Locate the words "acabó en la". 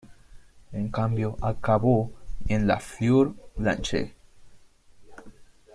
1.41-2.79